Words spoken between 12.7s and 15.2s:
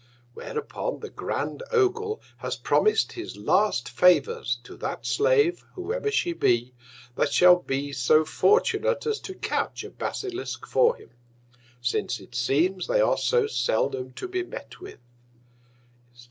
they are so seldom to be met with.